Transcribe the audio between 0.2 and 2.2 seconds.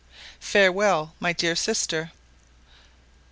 Farewell, my dear sister.